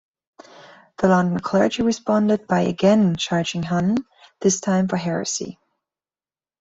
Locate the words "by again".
2.47-3.15